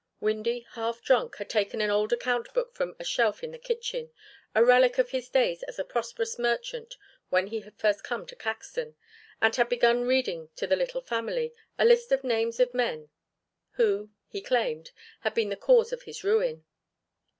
[0.19, 4.11] Windy, half drunk, had taken an old account book from a shelf in the kitchen,
[4.55, 6.97] a relic of his days as a prosperous merchant
[7.29, 8.95] when he had first come to Caxton,
[9.43, 13.09] and had begun reading to the little family a list of names of men
[13.73, 16.65] who, he claimed, had been the cause of his ruin.